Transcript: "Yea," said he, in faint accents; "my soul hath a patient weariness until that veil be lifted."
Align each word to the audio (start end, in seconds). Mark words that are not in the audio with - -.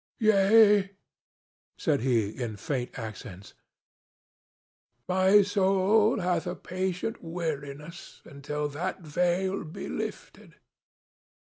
"Yea," 0.17 0.95
said 1.77 2.01
he, 2.01 2.29
in 2.29 2.55
faint 2.57 2.97
accents; 2.97 3.53
"my 5.07 5.43
soul 5.43 6.19
hath 6.21 6.47
a 6.47 6.55
patient 6.55 7.23
weariness 7.23 8.23
until 8.25 8.67
that 8.67 9.01
veil 9.01 9.63
be 9.63 9.87
lifted." 9.87 10.55